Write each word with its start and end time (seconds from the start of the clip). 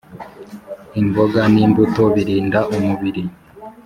imboga 1.01 1.41
n’imbuto 1.53 2.03
birinda 2.13 2.59
umubiri 2.75 3.23